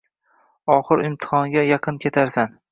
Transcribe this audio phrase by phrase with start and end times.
[0.77, 2.61] Axir imtihonga yaqin ketarsan